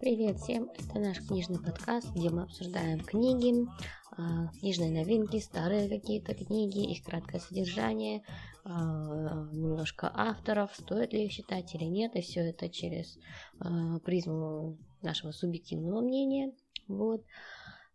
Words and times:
Привет 0.00 0.38
всем! 0.38 0.70
Это 0.74 1.00
наш 1.00 1.18
книжный 1.26 1.58
подкаст, 1.60 2.08
где 2.14 2.30
мы 2.30 2.44
обсуждаем 2.44 3.00
книги, 3.00 3.66
а, 4.12 4.46
книжные 4.60 4.92
новинки, 4.92 5.40
старые 5.40 5.88
какие-то 5.88 6.36
книги, 6.36 6.92
их 6.92 7.02
краткое 7.02 7.40
содержание, 7.40 8.22
а, 8.64 9.48
немножко 9.52 10.08
авторов, 10.14 10.70
стоит 10.72 11.12
ли 11.12 11.24
их 11.24 11.32
читать 11.32 11.74
или 11.74 11.84
нет, 11.84 12.14
и 12.14 12.20
все 12.20 12.48
это 12.48 12.68
через 12.68 13.18
а, 13.58 13.98
призму 13.98 14.78
нашего 15.02 15.32
субъективного 15.32 16.00
мнения. 16.00 16.54
Вот. 16.86 17.24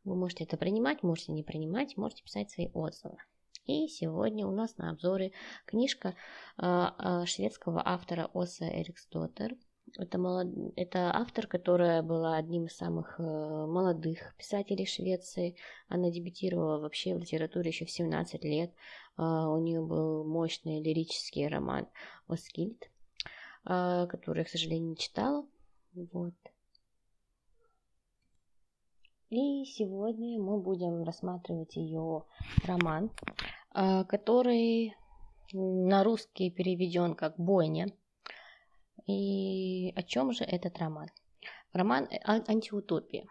Вы 0.04 0.16
можете 0.16 0.44
это 0.44 0.58
принимать, 0.58 1.04
можете 1.04 1.32
не 1.32 1.42
принимать, 1.42 1.96
можете 1.96 2.24
писать 2.24 2.52
свои 2.52 2.68
отзывы. 2.74 3.16
И 3.66 3.88
сегодня 3.88 4.46
у 4.46 4.52
нас 4.52 4.76
на 4.76 4.90
обзоре 4.90 5.32
книжка 5.66 6.16
шведского 6.58 7.82
автора 7.84 8.30
Оса 8.34 8.68
Эрикстотер– 8.68 9.56
это, 9.98 10.18
молод... 10.18 10.48
это 10.76 11.16
автор, 11.16 11.48
которая 11.48 12.02
была 12.02 12.38
одним 12.38 12.66
из 12.66 12.76
самых 12.76 13.20
э, 13.20 13.24
молодых 13.24 14.36
писателей 14.38 14.86
Швеции. 14.86 15.56
Она 15.88 16.10
дебютировала 16.10 16.80
вообще 16.80 17.16
в 17.16 17.20
литературе 17.20 17.70
еще 17.70 17.86
в 17.86 17.92
17 17.92 18.44
лет. 18.44 18.72
Э, 19.18 19.22
у 19.22 19.60
нее 19.60 19.82
был 19.82 20.24
мощный 20.24 20.82
лирический 20.82 21.48
роман 21.48 21.88
«Оскильд», 22.28 22.90
э, 23.66 24.08
который 24.08 24.40
я, 24.40 24.46
к 24.46 24.50
сожалению, 24.50 24.90
не 24.90 24.98
читала. 24.98 25.46
Вот. 25.94 26.34
И 29.30 29.66
сегодня 29.66 30.40
мы 30.40 30.60
будем 30.60 31.04
рассматривать 31.04 31.76
ее 31.76 32.24
роман, 32.66 33.12
э, 33.76 34.04
который 34.06 34.96
на 35.54 36.04
русский 36.04 36.50
переведен 36.50 37.16
как 37.16 37.38
«Бойня». 37.38 37.88
И 39.06 39.92
о 39.96 40.04
чем 40.04 40.32
же 40.32 40.44
этот 40.44 40.78
роман? 40.78 41.10
Роман 41.74 42.08
антиутопия, 42.26 43.26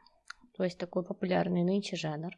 то 0.57 0.65
есть 0.65 0.79
такой 0.79 1.05
популярный 1.05 1.63
нынче 1.63 1.97
жанр. 1.97 2.37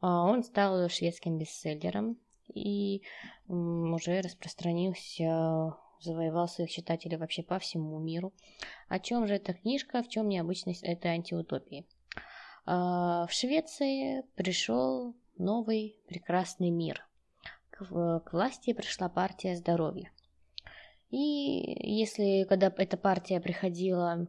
А, 0.00 0.24
он 0.24 0.44
стал 0.44 0.88
шведским 0.88 1.38
бестселлером 1.38 2.18
и 2.54 3.02
уже 3.48 4.20
распространился, 4.20 5.74
завоевал 6.00 6.48
своих 6.48 6.70
читателей 6.70 7.16
вообще 7.16 7.42
по 7.42 7.58
всему 7.58 7.98
миру. 7.98 8.32
О 8.88 8.98
чем 8.98 9.26
же 9.26 9.34
эта 9.34 9.54
книжка, 9.54 10.02
в 10.02 10.08
чем 10.08 10.28
необычность 10.28 10.82
этой 10.84 11.10
антиутопии? 11.12 11.86
А, 12.64 13.26
в 13.26 13.32
Швеции 13.32 14.22
пришел 14.36 15.16
новый 15.36 15.98
прекрасный 16.06 16.70
мир. 16.70 17.04
К 17.70 18.32
власти 18.32 18.72
пришла 18.72 19.08
партия 19.08 19.56
здоровья. 19.56 20.12
И 21.10 21.18
если 21.18 22.44
когда 22.48 22.72
эта 22.76 22.96
партия 22.96 23.40
приходила 23.40 24.26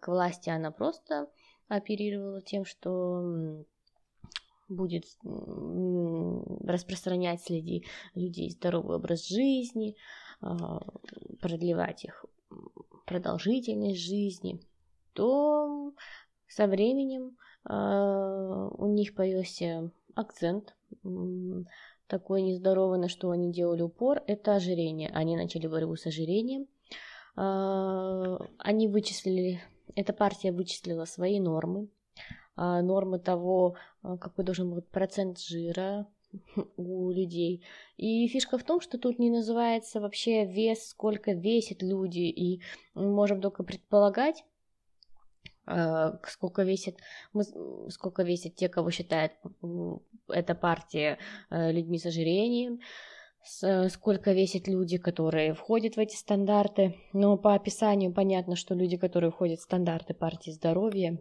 к 0.00 0.08
власти, 0.08 0.50
она 0.50 0.70
просто 0.70 1.28
оперировала 1.68 2.40
тем, 2.40 2.64
что 2.64 3.64
будет 4.68 5.04
распространять 5.22 7.42
среди 7.42 7.84
людей 8.14 8.50
здоровый 8.50 8.96
образ 8.96 9.28
жизни, 9.28 9.96
а, 10.40 10.80
продлевать 11.40 12.04
их 12.04 12.24
продолжительность 13.06 14.00
жизни, 14.00 14.60
то 15.12 15.92
со 16.48 16.66
временем 16.66 17.36
а, 17.64 18.68
у 18.68 18.86
них 18.86 19.14
появился 19.14 19.90
акцент 20.14 20.74
такое 22.06 22.40
нездоровое, 22.40 22.98
на 22.98 23.08
что 23.08 23.30
они 23.30 23.52
делали 23.52 23.82
упор, 23.82 24.22
это 24.26 24.54
ожирение. 24.54 25.10
Они 25.10 25.36
начали 25.36 25.66
борьбу 25.66 25.96
с 25.96 26.06
ожирением. 26.06 26.66
А, 27.36 28.38
они 28.58 28.88
вычислили, 28.88 29.60
эта 29.94 30.12
партия 30.12 30.52
вычислила 30.52 31.04
свои 31.04 31.40
нормы, 31.40 31.88
а, 32.56 32.82
нормы 32.82 33.18
того, 33.18 33.76
а, 34.02 34.16
какой 34.16 34.44
должен 34.44 34.72
быть 34.72 34.86
процент 34.88 35.40
жира 35.40 36.06
у 36.76 37.10
людей. 37.10 37.64
И 37.96 38.26
фишка 38.28 38.58
в 38.58 38.64
том, 38.64 38.80
что 38.80 38.98
тут 38.98 39.18
не 39.18 39.30
называется 39.30 40.00
вообще 40.00 40.44
вес, 40.44 40.88
сколько 40.88 41.32
весят 41.32 41.82
люди, 41.82 42.20
и 42.20 42.62
мы 42.94 43.12
можем 43.12 43.40
только 43.40 43.64
предполагать, 43.64 44.44
сколько 46.26 46.62
весит, 46.62 46.98
сколько 47.88 48.22
весят 48.22 48.54
те, 48.54 48.68
кого 48.68 48.90
считает 48.90 49.32
эта 50.28 50.54
партия 50.54 51.18
э, 51.50 51.72
людьми 51.72 51.98
с 51.98 52.06
ожирением, 52.06 52.80
сколько 53.88 54.32
весят 54.32 54.68
люди, 54.68 54.96
которые 54.96 55.54
входят 55.54 55.96
в 55.96 55.98
эти 55.98 56.16
стандарты. 56.16 56.96
Но 57.12 57.36
по 57.36 57.54
описанию 57.54 58.12
понятно, 58.12 58.56
что 58.56 58.74
люди, 58.74 58.96
которые 58.96 59.30
входят 59.30 59.60
в 59.60 59.64
стандарты 59.64 60.14
партии 60.14 60.50
здоровья, 60.50 61.18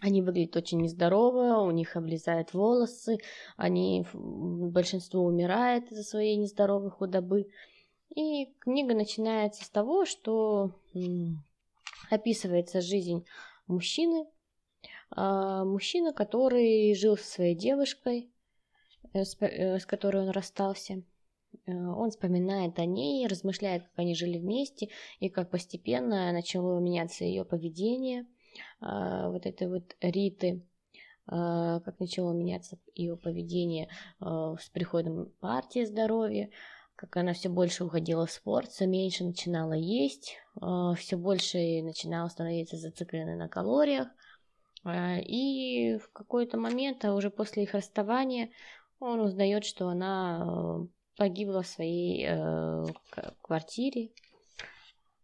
они 0.00 0.22
выглядят 0.22 0.56
очень 0.56 0.80
нездорово, 0.80 1.60
у 1.62 1.70
них 1.70 1.96
облезают 1.96 2.52
волосы, 2.52 3.18
они, 3.56 4.06
большинство 4.12 5.24
умирает 5.24 5.90
из-за 5.90 6.04
своей 6.04 6.36
нездоровой 6.36 6.90
худобы. 6.90 7.48
И 8.14 8.46
книга 8.60 8.94
начинается 8.94 9.64
с 9.64 9.70
того, 9.70 10.04
что 10.04 10.72
описывается 12.10 12.80
жизнь 12.80 13.24
мужчины, 13.68 14.26
а, 15.10 15.64
мужчина, 15.64 16.12
который 16.12 16.94
жил 16.94 17.16
со 17.16 17.24
своей 17.24 17.54
девушкой, 17.54 18.30
э, 19.14 19.22
э, 19.40 19.78
с 19.78 19.86
которой 19.86 20.22
он 20.24 20.30
расстался. 20.30 21.02
Э, 21.66 21.72
он 21.72 22.10
вспоминает 22.10 22.78
о 22.78 22.84
ней, 22.84 23.26
размышляет, 23.26 23.84
как 23.84 23.92
они 23.96 24.14
жили 24.14 24.38
вместе, 24.38 24.88
и 25.20 25.28
как 25.28 25.50
постепенно 25.50 26.30
начало 26.32 26.78
меняться 26.78 27.24
ее 27.24 27.44
поведение, 27.44 28.26
а, 28.80 29.30
вот 29.30 29.46
этой 29.46 29.68
вот 29.68 29.96
Риты, 30.00 30.62
а, 31.26 31.80
как 31.80 32.00
начало 32.00 32.32
меняться 32.32 32.78
ее 32.94 33.16
поведение 33.16 33.88
с 34.20 34.68
приходом 34.72 35.30
партии 35.40 35.84
здоровья, 35.84 36.50
как 36.96 37.16
она 37.16 37.32
все 37.32 37.48
больше 37.48 37.84
уходила 37.84 38.26
в 38.26 38.32
спорт, 38.32 38.70
все 38.70 38.86
меньше 38.86 39.24
начинала 39.24 39.74
есть, 39.74 40.36
все 40.96 41.16
больше 41.16 41.82
начинала 41.82 42.28
становиться 42.28 42.76
зацикленной 42.76 43.36
на 43.36 43.48
калориях, 43.48 44.08
а, 44.84 45.18
и 45.18 45.98
в 45.98 46.10
какой-то 46.12 46.58
момент, 46.58 47.04
а 47.04 47.14
уже 47.14 47.30
после 47.30 47.64
их 47.64 47.74
расставания, 47.74 48.50
он 49.00 49.20
узнает, 49.20 49.64
что 49.64 49.88
она 49.88 50.44
э, 50.44 50.86
погибла 51.16 51.62
в 51.62 51.66
своей 51.66 52.26
э, 52.28 52.84
квартире. 53.42 54.10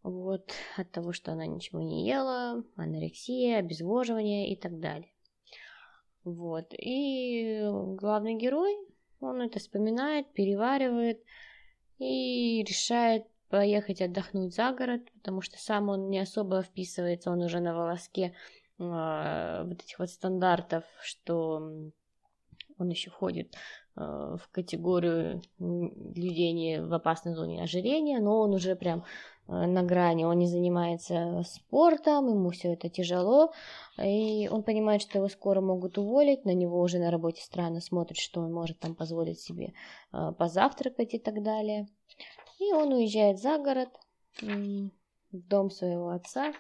Вот, 0.03 0.53
от 0.77 0.91
того, 0.93 1.13
что 1.13 1.33
она 1.33 1.47
ничего 1.47 1.81
не 1.81 2.07
ела, 2.07 2.63
анорексия, 2.77 3.59
обезвоживание 3.59 4.53
и 4.53 4.57
так 4.57 4.79
далее. 4.79 5.11
Вот, 6.25 6.75
и 6.77 7.63
главный 7.97 8.35
герой, 8.35 8.77
он 9.21 9.41
это 9.41 9.59
вспоминает, 9.59 10.31
переваривает 10.33 11.23
и 11.99 12.63
решает 12.69 13.27
поехать 13.55 14.03
отдохнуть 14.03 14.53
за 14.53 14.73
город, 14.73 15.03
потому 15.15 15.41
что 15.41 15.57
сам 15.59 15.89
он 15.89 16.11
не 16.11 16.19
особо 16.19 16.63
вписывается, 16.63 17.31
он 17.31 17.41
уже 17.41 17.61
на 17.61 17.73
волоске 17.73 18.35
а, 18.81 19.63
вот 19.63 19.81
этих 19.81 20.01
вот 20.01 20.11
стандартов, 20.11 20.83
что 21.01 21.59
он 22.79 22.89
еще 22.89 23.11
входит 23.11 23.55
а, 23.95 24.37
в 24.39 24.49
категорию 24.51 25.41
людей 25.61 26.53
не 26.53 26.83
в 26.83 26.93
опасной 26.93 27.35
зоне 27.35 27.63
ожирения, 27.63 28.19
но 28.19 28.41
он 28.41 28.55
уже 28.55 28.75
прям 28.75 29.05
а, 29.47 29.69
на 29.69 29.85
грани, 29.85 30.25
он 30.25 30.37
не 30.37 30.49
занимается 30.49 31.45
спортом, 31.47 32.31
ему 32.31 32.51
все 32.51 32.73
это 32.73 32.89
тяжело, 32.89 33.53
и 34.03 34.49
он 34.51 34.65
понимает, 34.65 35.01
что 35.01 35.19
его 35.19 35.29
скоро 35.29 35.61
могут 35.61 35.97
уволить, 35.97 36.45
на 36.45 36.55
него 36.55 36.81
уже 36.81 36.99
на 36.99 37.13
работе 37.13 37.41
странно 37.41 37.81
смотрит, 37.81 38.19
что 38.19 38.41
он 38.41 38.53
может 38.53 38.81
там 38.81 38.97
позволить 38.97 39.39
себе 39.39 39.75
позавтракать 40.11 41.15
и 41.15 41.21
так 41.21 41.41
далее. 41.41 41.87
И 42.65 42.73
он 42.73 42.93
уезжает 42.93 43.39
за 43.39 43.59
город, 43.59 43.91
в 44.41 44.91
дом 45.33 45.71
своего 45.71 46.09
отца, 46.09 46.55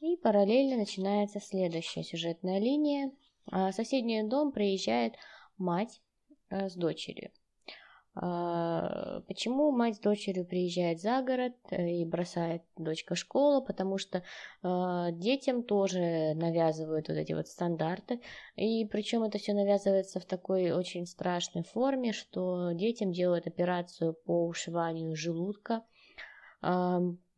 и 0.00 0.16
параллельно 0.16 0.76
начинается 0.76 1.40
следующая 1.40 2.02
сюжетная 2.02 2.58
линия. 2.58 3.10
В 3.46 3.72
соседний 3.72 4.22
дом 4.22 4.52
приезжает 4.52 5.14
мать 5.56 6.02
э, 6.50 6.68
с 6.68 6.74
дочерью. 6.74 7.30
А, 8.18 9.20
почему 9.28 9.70
мать 9.72 9.96
с 9.96 10.00
дочерью 10.00 10.46
приезжает 10.46 11.00
за 11.00 11.20
город 11.20 11.52
э, 11.70 11.86
и 11.86 12.04
бросает 12.06 12.62
дочка 12.78 13.14
школу? 13.14 13.62
Потому 13.62 13.98
что 13.98 14.22
э, 14.62 15.08
детям 15.12 15.62
тоже 15.62 16.32
навязывают 16.34 17.08
вот 17.08 17.14
эти 17.18 17.34
вот 17.34 17.46
стандарты. 17.46 18.22
И 18.56 18.86
причем 18.86 19.22
это 19.22 19.36
все 19.36 19.52
навязывается 19.52 20.18
в 20.18 20.24
такой 20.24 20.70
очень 20.70 21.04
страшной 21.04 21.62
форме, 21.64 22.12
что 22.12 22.72
детям 22.72 23.12
делают 23.12 23.46
операцию 23.46 24.14
по 24.14 24.46
ушиванию 24.46 25.14
желудка 25.14 25.82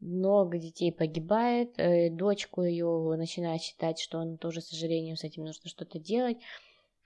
много 0.01 0.59
детей 0.59 0.93
погибает, 0.93 1.75
э, 1.79 2.11
дочку 2.11 2.63
ее 2.63 3.15
начинает 3.17 3.63
считать, 3.63 3.99
что 3.99 4.21
она 4.21 4.37
тоже, 4.37 4.61
к 4.61 4.65
сожалению, 4.65 5.17
с 5.17 5.25
этим 5.25 5.45
нужно 5.45 5.69
что-то 5.69 5.99
делать. 5.99 6.39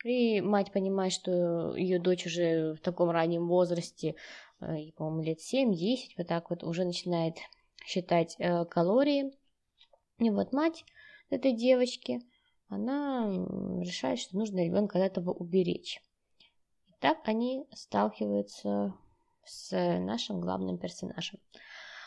И 0.04 0.40
мать 0.40 0.72
понимает, 0.72 1.12
что 1.12 1.76
ее 1.76 1.99
дочь 1.99 2.26
уже 2.26 2.75
в 2.75 2.81
таком 2.81 3.10
раннем 3.10 3.46
возрасте, 3.46 4.16
э, 4.60 4.90
по-моему, 4.96 5.22
лет 5.22 5.38
7-10, 5.40 6.14
вот 6.19 6.26
так 6.26 6.50
вот, 6.50 6.64
уже 6.64 6.84
начинает 6.84 7.37
считать 7.84 8.37
э, 8.38 8.64
калории 8.64 9.32
И 10.19 10.31
вот 10.31 10.52
мать 10.52 10.84
этой 11.31 11.52
девочки, 11.52 12.20
она 12.69 13.26
решает, 13.81 14.19
что 14.19 14.37
нужно 14.37 14.64
ребенка 14.64 14.99
от 14.99 15.04
этого 15.04 15.31
уберечь. 15.31 16.00
И 16.88 16.93
так 17.00 17.28
они 17.28 17.66
сталкиваются 17.72 18.94
с 19.44 19.70
нашим 19.99 20.40
главным 20.40 20.78
персонажем. 20.78 21.38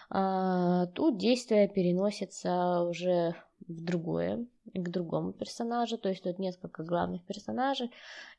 А, 0.09 0.87
тут 0.87 1.17
действие 1.17 1.67
переносится 1.67 2.81
уже 2.81 3.35
в 3.67 3.83
другое, 3.83 4.45
к 4.73 4.89
другому 4.89 5.33
персонажу, 5.33 5.97
то 5.97 6.09
есть 6.09 6.23
тут 6.23 6.39
несколько 6.39 6.83
главных 6.83 7.23
персонажей, 7.25 7.91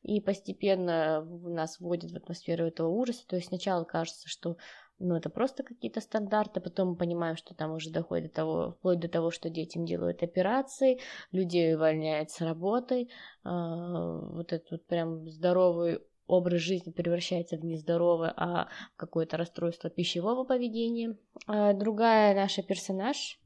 и 0.03 0.21
постепенно 0.21 1.25
нас 1.25 1.81
вводит 1.81 2.13
в 2.13 2.17
атмосферу 2.17 2.67
этого 2.67 2.89
ужаса, 2.89 3.27
то 3.27 3.37
есть 3.37 3.49
сначала 3.49 3.85
кажется, 3.85 4.29
что 4.29 4.57
ну, 4.99 5.15
это 5.17 5.29
просто 5.29 5.63
какие-то 5.63 6.01
стандарты, 6.01 6.61
потом 6.61 6.91
мы 6.91 6.97
понимаем, 6.97 7.37
что 7.37 7.55
там 7.55 7.73
уже 7.73 7.91
доходит 7.91 8.29
до 8.29 8.35
того, 8.35 8.71
вплоть 8.79 8.99
до 8.99 9.09
того, 9.09 9.31
что 9.31 9.51
детям 9.51 9.85
делают 9.85 10.23
операции, 10.23 11.01
людей 11.33 11.75
увольняют 11.75 12.31
с 12.31 12.41
работы, 12.41 13.09
а, 13.45 14.21
вот 14.21 14.53
этот 14.53 14.71
вот 14.71 14.87
прям 14.87 15.29
здоровый 15.29 16.01
образ 16.27 16.61
жизни 16.61 16.91
превращается 16.91 17.57
в 17.57 17.65
нездоровое, 17.65 18.33
а 18.37 18.69
какое-то 18.97 19.37
расстройство 19.37 19.91
пищевого 19.91 20.45
поведения. 20.45 21.17
А 21.47 21.73
другая 21.73 22.35
наша 22.35 22.63
персонаж, 22.63 23.39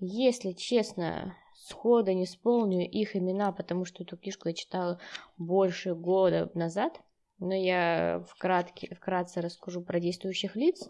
если 0.00 0.52
честно, 0.52 1.36
схода 1.56 2.14
не 2.14 2.26
вспомню 2.26 2.88
их 2.88 3.16
имена, 3.16 3.52
потому 3.52 3.84
что 3.84 4.02
эту 4.02 4.16
книжку 4.16 4.48
я 4.48 4.54
читала 4.54 5.00
больше 5.38 5.94
года 5.94 6.50
назад, 6.54 7.00
но 7.38 7.54
я 7.54 8.24
вкратке, 8.28 8.94
вкратце 8.94 9.40
расскажу 9.40 9.82
про 9.82 10.00
действующих 10.00 10.56
лиц 10.56 10.88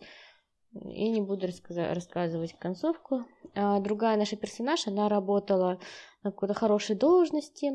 и 0.73 1.09
не 1.09 1.20
буду 1.20 1.47
рассказывать 1.47 2.59
концовку. 2.59 3.25
А 3.55 3.79
другая 3.81 4.17
наша 4.17 4.37
персонаж, 4.37 4.87
она 4.88 5.09
работала 5.09 5.79
на 6.23 6.32
какой-то 6.32 6.55
хорошей 6.55 6.97
должности, 6.97 7.70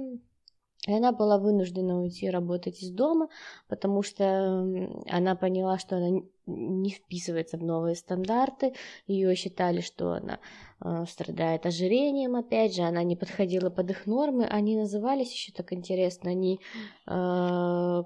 и 0.87 0.93
она 0.93 1.11
была 1.11 1.37
вынуждена 1.37 2.01
уйти 2.01 2.29
работать 2.29 2.81
из 2.81 2.91
дома, 2.91 3.27
потому 3.67 4.01
что 4.01 4.65
она 5.09 5.35
поняла, 5.35 5.77
что 5.77 5.97
она 5.97 6.21
не 6.45 6.89
вписывается 6.89 7.57
в 7.57 7.63
новые 7.63 7.95
стандарты. 7.95 8.73
Ее 9.05 9.35
считали, 9.35 9.81
что 9.81 10.13
она 10.13 10.39
э, 10.83 11.05
страдает 11.05 11.65
ожирением, 11.65 12.35
опять 12.35 12.75
же, 12.75 12.83
она 12.83 13.03
не 13.03 13.17
подходила 13.17 13.69
под 13.69 13.91
их 13.91 14.05
нормы. 14.05 14.45
Они 14.45 14.77
назывались 14.77 15.33
еще 15.33 15.51
так 15.51 15.73
интересно, 15.73 16.31
они 16.31 16.61
э, 17.07 18.03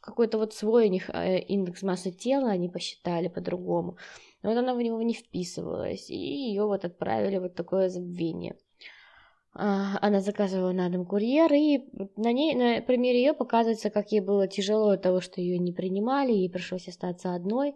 какой-то 0.00 0.38
вот 0.38 0.52
свой 0.52 0.86
у 0.86 0.90
них 0.90 1.08
э, 1.10 1.38
индекс 1.38 1.82
массы 1.82 2.10
тела 2.10 2.50
они 2.50 2.68
посчитали 2.68 3.28
по-другому. 3.28 3.96
Но 4.42 4.50
вот 4.50 4.58
она 4.58 4.74
в 4.74 4.82
него 4.82 5.00
не 5.02 5.14
вписывалась, 5.14 6.10
и 6.10 6.14
ее 6.14 6.66
вот 6.66 6.84
отправили 6.84 7.38
вот 7.38 7.54
такое 7.54 7.88
забвение. 7.88 8.56
А, 9.52 9.98
она 10.00 10.20
заказывала 10.20 10.72
на 10.72 10.88
дом 10.88 11.04
курьер, 11.04 11.52
и 11.52 11.80
на 12.16 12.32
ней, 12.32 12.54
на 12.54 12.82
примере 12.82 13.20
ее 13.20 13.34
показывается, 13.34 13.90
как 13.90 14.12
ей 14.12 14.20
было 14.20 14.46
тяжело 14.46 14.90
от 14.90 15.02
того, 15.02 15.20
что 15.20 15.40
ее 15.40 15.58
не 15.58 15.72
принимали, 15.72 16.32
ей 16.32 16.48
пришлось 16.48 16.88
остаться 16.88 17.34
одной. 17.34 17.74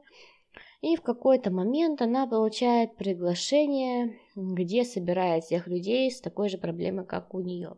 И 0.83 0.97
в 0.97 1.03
какой-то 1.03 1.51
момент 1.51 2.03
она 2.03 2.27
получает 2.27 2.97
приглашение, 2.97 4.19
где 4.37 4.85
собирает 4.85 5.45
всех 5.45 5.67
людей 5.67 6.11
с 6.11 6.21
такой 6.21 6.49
же 6.49 6.59
проблемой, 6.59 7.07
как 7.07 7.35
у 7.35 7.41
нее. 7.41 7.77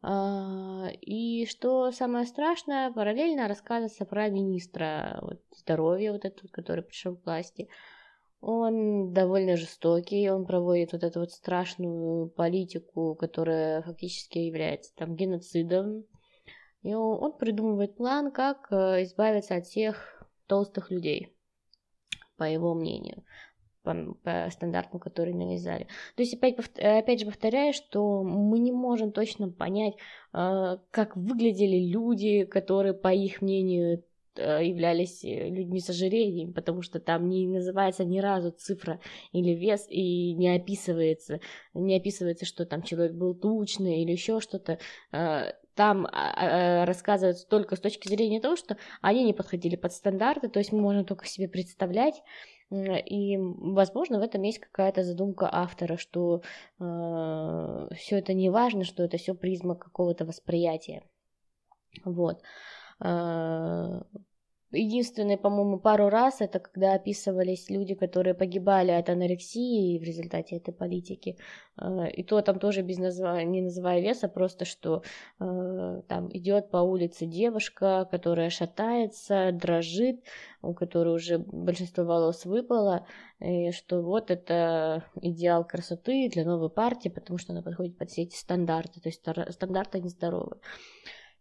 А, 0.00 0.88
и 1.00 1.44
что 1.46 1.90
самое 1.90 2.24
страшное, 2.24 2.92
параллельно 2.92 3.48
рассказывается 3.48 4.04
про 4.04 4.28
министра 4.28 5.18
вот, 5.22 5.42
здоровья, 5.56 6.12
вот 6.12 6.24
этот, 6.24 6.50
который 6.52 6.84
пришел 6.84 7.16
к 7.16 7.26
власти. 7.26 7.68
Он 8.40 9.12
довольно 9.12 9.56
жестокий, 9.56 10.30
он 10.30 10.46
проводит 10.46 10.92
вот 10.92 11.02
эту 11.02 11.20
вот 11.20 11.32
страшную 11.32 12.28
политику, 12.28 13.16
которая 13.16 13.82
фактически 13.82 14.38
является 14.38 14.94
там 14.94 15.16
геноцидом. 15.16 16.04
И 16.82 16.94
он, 16.94 17.36
придумывает 17.36 17.96
план, 17.96 18.30
как 18.30 18.68
э, 18.70 19.02
избавиться 19.02 19.56
от 19.56 19.66
всех 19.66 20.22
толстых 20.46 20.92
людей, 20.92 21.36
по 22.36 22.44
его 22.44 22.72
мнению, 22.74 23.24
по, 23.82 24.14
по 24.22 24.48
стандартам, 24.52 25.00
которые 25.00 25.34
навязали. 25.34 25.88
То 26.14 26.22
есть 26.22 26.34
опять, 26.34 26.56
опять 26.78 27.18
же 27.18 27.26
повторяю, 27.26 27.72
что 27.72 28.22
мы 28.22 28.60
не 28.60 28.70
можем 28.70 29.10
точно 29.10 29.50
понять, 29.50 29.94
э, 30.32 30.78
как 30.92 31.16
выглядели 31.16 31.90
люди, 31.90 32.44
которые, 32.44 32.94
по 32.94 33.12
их 33.12 33.42
мнению, 33.42 33.98
Э, 33.98 34.07
являлись 34.36 35.24
э, 35.24 35.48
людьми 35.48 35.80
с 35.80 35.90
ожирением, 35.90 36.52
потому 36.52 36.82
что 36.82 37.00
там 37.00 37.28
не 37.28 37.46
называется 37.46 38.04
ни 38.04 38.18
разу 38.18 38.50
цифра 38.50 39.00
или 39.32 39.52
вес 39.52 39.86
и 39.88 40.34
не 40.34 40.54
описывается, 40.54 41.40
не 41.74 41.96
описывается, 41.96 42.46
что 42.46 42.66
там 42.66 42.82
человек 42.82 43.14
был 43.14 43.34
тучный 43.34 44.02
или 44.02 44.12
еще 44.12 44.40
что-то. 44.40 44.78
Э, 45.12 45.52
там 45.74 46.06
а, 46.06 46.10
а, 46.12 46.86
рассказывается 46.86 47.46
только 47.46 47.76
с 47.76 47.80
точки 47.80 48.08
зрения 48.08 48.40
того, 48.40 48.56
что 48.56 48.76
они 49.00 49.22
не 49.22 49.32
подходили 49.32 49.76
под 49.76 49.92
стандарты, 49.92 50.48
то 50.48 50.58
есть 50.58 50.72
мы 50.72 50.80
можем 50.80 51.04
только 51.04 51.24
себе 51.26 51.48
представлять, 51.48 52.20
и, 52.70 53.38
возможно, 53.38 54.18
в 54.18 54.22
этом 54.22 54.42
есть 54.42 54.58
какая-то 54.58 55.02
задумка 55.02 55.48
автора, 55.50 55.96
что 55.96 56.42
э, 56.78 57.88
все 57.94 58.18
это 58.18 58.34
не 58.34 58.50
важно, 58.50 58.84
что 58.84 59.04
это 59.04 59.16
все 59.16 59.34
призма 59.34 59.74
какого-то 59.74 60.26
восприятия. 60.26 61.02
Вот. 62.04 62.42
Единственное, 64.70 65.38
по-моему, 65.38 65.78
пару 65.78 66.10
раз 66.10 66.42
это 66.42 66.58
когда 66.58 66.92
описывались 66.92 67.70
люди, 67.70 67.94
которые 67.94 68.34
погибали 68.34 68.90
от 68.90 69.08
анорексии 69.08 69.98
в 69.98 70.02
результате 70.02 70.56
этой 70.56 70.74
политики. 70.74 71.38
Э, 71.80 72.10
и 72.10 72.22
то 72.22 72.42
там 72.42 72.58
тоже 72.58 72.82
без 72.82 72.98
назва... 72.98 73.42
не 73.44 73.62
называя 73.62 74.02
веса, 74.02 74.28
просто 74.28 74.66
что 74.66 75.02
э, 75.40 76.02
там 76.06 76.28
идет 76.36 76.70
по 76.70 76.78
улице 76.78 77.24
девушка, 77.24 78.06
которая 78.10 78.50
шатается, 78.50 79.52
дрожит, 79.52 80.22
у 80.60 80.74
которой 80.74 81.14
уже 81.14 81.38
большинство 81.38 82.04
волос 82.04 82.44
выпало, 82.44 83.06
и 83.40 83.70
что 83.70 84.02
вот 84.02 84.30
это 84.30 85.04
идеал 85.22 85.64
красоты 85.64 86.28
для 86.28 86.44
новой 86.44 86.68
партии, 86.68 87.08
потому 87.08 87.38
что 87.38 87.54
она 87.54 87.62
подходит 87.62 87.96
под 87.96 88.10
все 88.10 88.24
эти 88.24 88.36
стандарты, 88.36 89.00
то 89.00 89.08
есть 89.08 89.22
стандарты 89.54 90.00
нездоровые. 90.00 90.60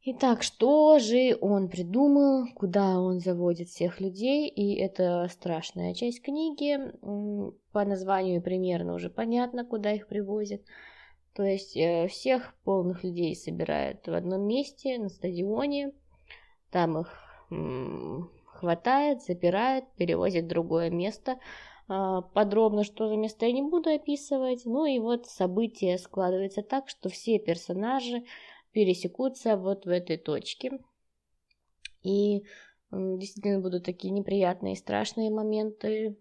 Итак, 0.10 0.42
что 0.42 1.00
же 1.00 1.38
он 1.42 1.68
придумал, 1.68 2.46
куда 2.56 2.98
он 2.98 3.20
заводит 3.20 3.68
всех 3.68 4.00
людей, 4.00 4.48
и 4.48 4.74
это 4.76 5.28
страшная 5.30 5.94
часть 5.94 6.22
книги, 6.22 6.80
по 7.74 7.84
названию 7.84 8.42
примерно 8.42 8.94
уже 8.94 9.10
понятно, 9.10 9.66
куда 9.66 9.92
их 9.92 10.08
привозят. 10.08 10.62
То 11.34 11.44
есть 11.44 11.76
э, 11.76 12.08
всех 12.08 12.56
полных 12.64 13.04
людей 13.04 13.36
собирают 13.36 14.08
в 14.08 14.14
одном 14.14 14.48
месте, 14.48 14.98
на 14.98 15.10
стадионе, 15.10 15.92
там 16.72 17.00
их 17.02 17.12
хватает, 18.46 19.24
запирают, 19.24 19.92
перевозят 19.98 20.46
в 20.46 20.48
другое 20.48 20.90
место. 20.90 21.38
А, 21.90 22.22
подробно, 22.22 22.86
что 22.86 23.10
за 23.10 23.18
место 23.18 23.46
я 23.46 23.52
не 23.52 23.62
буду 23.62 23.90
описывать. 23.90 24.62
Ну 24.66 24.86
и 24.86 25.00
вот 25.00 25.26
события 25.28 25.98
складываются 25.98 26.62
так, 26.62 26.88
что 26.88 27.10
все 27.10 27.40
персонажи 27.40 28.24
пересекутся 28.72 29.58
вот 29.58 29.86
в 29.86 29.90
этой 29.90 30.18
точке. 30.18 30.80
И 32.04 32.44
действительно 32.92 33.60
будут 33.60 33.84
такие 33.84 34.12
неприятные 34.12 34.74
и 34.74 34.78
страшные 34.78 35.30
моменты. 35.30 36.18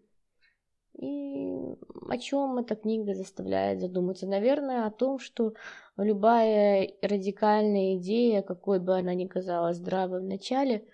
И 0.94 1.76
о 2.08 2.18
чем 2.18 2.58
эта 2.58 2.74
книга 2.74 3.14
заставляет 3.14 3.80
задуматься? 3.80 4.26
Наверное, 4.26 4.86
о 4.86 4.90
том, 4.90 5.18
что 5.18 5.52
любая 5.96 6.90
радикальная 7.02 7.96
идея, 7.96 8.42
какой 8.42 8.80
бы 8.80 8.96
она 8.96 9.14
ни 9.14 9.26
казалась 9.26 9.76
здравой 9.76 10.20
в 10.20 10.24
начале, 10.24 10.86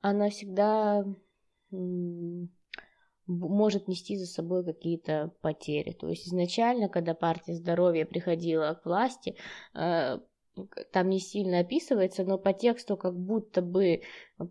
она 0.00 0.30
всегда 0.30 1.04
может 3.26 3.88
нести 3.88 4.16
за 4.16 4.26
собой 4.26 4.64
какие-то 4.64 5.32
потери. 5.40 5.92
То 5.92 6.08
есть 6.08 6.26
изначально, 6.28 6.88
когда 6.88 7.14
партия 7.14 7.54
здоровья 7.54 8.04
приходила 8.04 8.74
к 8.74 8.84
власти, 8.84 9.36
э, 9.74 10.18
там 10.92 11.08
не 11.08 11.18
сильно 11.18 11.60
описывается, 11.60 12.24
но 12.24 12.38
по 12.38 12.52
тексту 12.52 12.96
как 12.96 13.18
будто 13.18 13.62
бы 13.62 14.02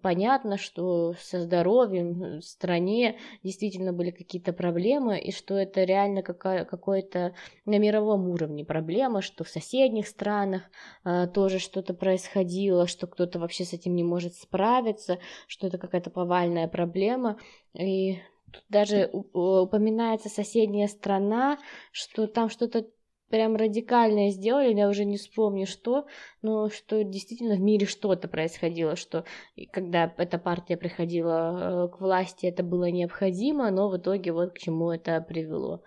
понятно, 0.02 0.58
что 0.58 1.14
со 1.20 1.42
здоровьем 1.42 2.40
в 2.40 2.42
стране 2.42 3.18
действительно 3.44 3.94
были 3.94 4.12
какие-то 4.12 4.54
проблемы, 4.54 5.20
и 5.20 5.32
что 5.32 5.56
это 5.56 5.84
реально 5.84 6.24
какое-то 6.24 7.36
на 7.66 7.78
мировом 7.78 8.28
уровне 8.30 8.66
проблема, 8.66 9.22
что 9.22 9.44
в 9.44 9.50
соседних 9.50 10.08
странах 10.08 10.64
а, 11.04 11.28
тоже 11.28 11.60
что-то 11.60 11.94
происходило, 11.94 12.88
что 12.88 13.08
кто-то 13.08 13.40
вообще 13.40 13.64
с 13.64 13.74
этим 13.74 13.96
не 13.96 14.04
может 14.04 14.36
справиться, 14.36 15.20
что 15.48 15.68
это 15.68 15.78
какая-то 15.78 16.10
повальная 16.10 16.68
проблема, 16.68 17.38
и 17.74 18.20
Тут 18.52 18.66
даже 18.68 19.10
упоминается 19.14 20.28
соседняя 20.28 20.88
страна, 20.88 21.58
что 21.92 22.28
там 22.28 22.50
что-то 22.50 22.86
прям 23.32 23.56
радикальное 23.56 24.30
сделали, 24.30 24.76
я 24.76 24.90
уже 24.90 25.06
не 25.06 25.18
вспомню 25.18 25.66
что, 25.66 26.06
но 26.42 26.70
что 26.70 27.04
действительно 27.04 27.56
в 27.56 27.62
мире 27.62 27.88
что-то 27.88 28.28
происходило, 28.28 28.96
что 28.96 29.26
когда 29.72 30.14
эта 30.18 30.38
партия 30.38 30.78
приходила 30.78 31.88
э, 31.88 31.96
к 31.96 32.02
власти, 32.02 32.46
это 32.46 32.62
было 32.62 32.92
необходимо, 32.92 33.72
но 33.72 33.90
в 33.90 33.98
итоге 33.98 34.34
вот 34.34 34.54
к 34.54 34.60
чему 34.60 34.92
это 34.92 35.20
привело. 35.22 35.84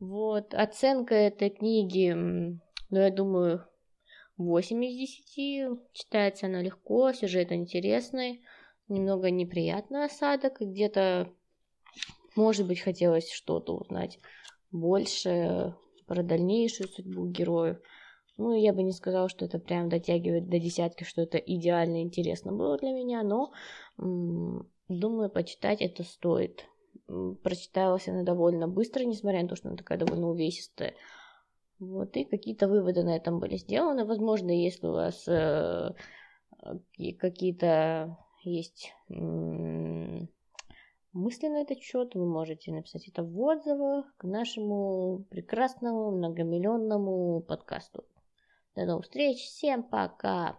Вот, 0.00 0.54
оценка 0.54 1.14
этой 1.14 1.50
книги, 1.50 2.12
ну, 2.12 2.58
я 2.90 3.10
думаю, 3.10 3.64
8 4.38 4.84
из 4.84 4.96
10. 4.96 5.78
Читается 5.92 6.46
она 6.46 6.62
легко, 6.62 7.12
сюжет 7.12 7.52
интересный, 7.52 8.40
немного 8.88 9.30
неприятный 9.30 10.04
осадок, 10.04 10.60
где-то, 10.60 11.32
может 12.34 12.66
быть, 12.66 12.80
хотелось 12.80 13.30
что-то 13.30 13.76
узнать 13.76 14.18
больше 14.70 15.74
про 16.08 16.22
дальнейшую 16.22 16.88
судьбу 16.88 17.26
героев. 17.26 17.78
Ну, 18.38 18.56
я 18.56 18.72
бы 18.72 18.82
не 18.82 18.92
сказала, 18.92 19.28
что 19.28 19.44
это 19.44 19.58
прям 19.58 19.88
дотягивает 19.88 20.48
до 20.48 20.58
десятки, 20.58 21.04
что 21.04 21.22
это 21.22 21.38
идеально 21.38 22.02
интересно 22.02 22.52
было 22.52 22.78
для 22.78 22.92
меня, 22.92 23.22
но 23.22 23.52
м- 23.98 24.68
думаю, 24.88 25.28
почитать 25.28 25.82
это 25.82 26.02
стоит. 26.04 26.64
Прочиталась 27.42 28.08
она 28.08 28.22
довольно 28.22 28.68
быстро, 28.68 29.04
несмотря 29.04 29.42
на 29.42 29.48
то, 29.48 29.56
что 29.56 29.68
она 29.68 29.76
такая 29.76 29.98
довольно 29.98 30.28
увесистая. 30.28 30.94
Вот, 31.78 32.16
и 32.16 32.24
какие-то 32.24 32.68
выводы 32.68 33.02
на 33.02 33.16
этом 33.16 33.38
были 33.38 33.56
сделаны. 33.56 34.04
Возможно, 34.04 34.50
если 34.50 34.86
у 34.86 34.92
вас 34.92 35.28
э, 35.28 35.90
какие-то 37.18 38.16
есть 38.42 38.92
м- 39.08 40.28
мысли 41.12 41.48
на 41.48 41.62
этот 41.62 41.78
счет, 41.78 42.14
вы 42.14 42.26
можете 42.26 42.72
написать 42.72 43.08
это 43.08 43.22
в 43.22 43.40
отзывах 43.40 44.06
к 44.16 44.24
нашему 44.24 45.24
прекрасному 45.30 46.10
многомиллионному 46.10 47.40
подкасту. 47.40 48.04
До 48.74 48.84
новых 48.84 49.04
встреч, 49.04 49.38
всем 49.38 49.82
пока! 49.82 50.58